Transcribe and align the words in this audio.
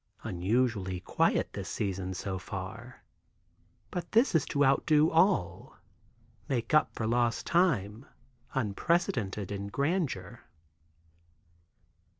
Unusually 0.23 0.99
quiet 0.99 1.53
this 1.53 1.69
season 1.69 2.15
so 2.15 2.39
far, 2.39 3.03
but 3.91 4.13
this 4.13 4.33
is 4.33 4.45
to 4.45 4.65
outdo 4.65 5.11
all, 5.11 5.77
make 6.49 6.73
up 6.73 6.89
for 6.95 7.05
lost 7.05 7.45
time, 7.45 8.07
unprecedented 8.55 9.51
in 9.51 9.67
grandeur. 9.67 10.39